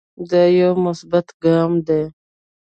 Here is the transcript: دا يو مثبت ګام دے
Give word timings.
دا 0.29 0.43
يو 0.59 0.71
مثبت 0.85 1.27
ګام 1.43 1.71
دے 1.87 2.01